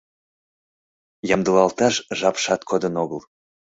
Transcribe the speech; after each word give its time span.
Ямдылалташ 1.33 1.95
жапшат 2.19 2.61
кодын 2.69 2.93
огыл... 3.03 3.21